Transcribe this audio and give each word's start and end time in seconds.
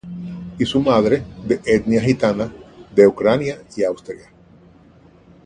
Y 0.57 0.65
su 0.65 0.81
madre 0.81 1.21
de 1.45 1.61
etnia 1.63 2.01
gitana 2.01 2.51
de 2.95 3.05
Ucrania 3.05 3.61
y 3.77 3.83
Austria. 3.83 4.31